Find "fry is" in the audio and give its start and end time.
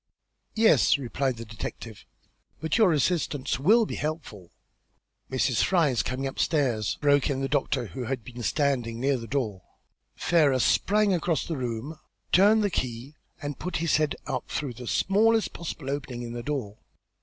5.61-6.01